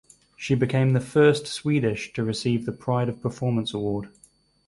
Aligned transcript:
She 0.35 0.55
became 0.55 0.93
the 0.93 0.99
first 0.99 1.45
Swedish 1.45 2.11
to 2.13 2.23
receive 2.23 2.65
the 2.65 2.71
Pride 2.71 3.07
of 3.07 3.21
Performance 3.21 3.71
award. 3.71 4.09